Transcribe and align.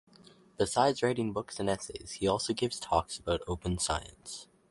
Besides 0.57 1.03
writing 1.03 1.31
books 1.31 1.59
and 1.59 1.69
essays, 1.69 2.13
he 2.13 2.27
also 2.27 2.53
gives 2.55 2.79
talks 2.79 3.19
about 3.19 3.43
Open 3.45 3.77
Science. 3.77 4.47